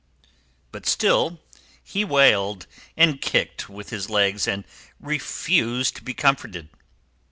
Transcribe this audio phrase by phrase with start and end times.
[0.71, 1.39] But still
[1.83, 2.65] he wailed,
[2.97, 4.63] and kicked with his legs, and
[4.99, 6.69] refused to be comforted.